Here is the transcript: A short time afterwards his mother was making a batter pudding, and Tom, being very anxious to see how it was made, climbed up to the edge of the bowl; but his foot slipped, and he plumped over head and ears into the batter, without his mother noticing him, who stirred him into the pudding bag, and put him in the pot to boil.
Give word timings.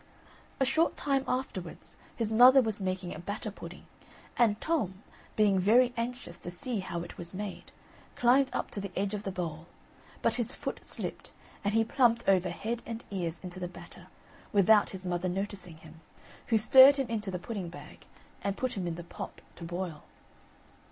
A 0.59 0.65
short 0.65 0.97
time 0.97 1.23
afterwards 1.27 1.95
his 2.15 2.33
mother 2.33 2.59
was 2.59 2.81
making 2.81 3.13
a 3.13 3.19
batter 3.19 3.51
pudding, 3.51 3.85
and 4.35 4.59
Tom, 4.59 5.03
being 5.35 5.59
very 5.59 5.93
anxious 5.95 6.39
to 6.39 6.49
see 6.49 6.79
how 6.79 7.03
it 7.03 7.19
was 7.19 7.35
made, 7.35 7.71
climbed 8.15 8.49
up 8.51 8.71
to 8.71 8.81
the 8.81 8.91
edge 8.97 9.13
of 9.13 9.21
the 9.21 9.31
bowl; 9.31 9.67
but 10.23 10.37
his 10.41 10.55
foot 10.55 10.83
slipped, 10.83 11.31
and 11.63 11.75
he 11.75 11.83
plumped 11.85 12.27
over 12.27 12.49
head 12.49 12.81
and 12.83 13.05
ears 13.11 13.39
into 13.43 13.59
the 13.59 13.67
batter, 13.67 14.07
without 14.51 14.89
his 14.89 15.05
mother 15.05 15.29
noticing 15.29 15.77
him, 15.77 16.01
who 16.47 16.57
stirred 16.57 16.97
him 16.97 17.05
into 17.07 17.29
the 17.29 17.37
pudding 17.37 17.69
bag, 17.69 18.05
and 18.43 18.57
put 18.57 18.75
him 18.75 18.87
in 18.87 18.95
the 18.95 19.03
pot 19.03 19.39
to 19.55 19.63
boil. 19.63 20.01